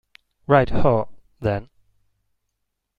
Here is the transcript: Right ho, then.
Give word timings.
Right 0.47 0.67
ho, 0.69 1.09
then. 1.41 1.69